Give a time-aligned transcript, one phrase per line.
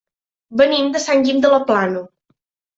[0.61, 2.05] Venim de Sant Guim de la Plana.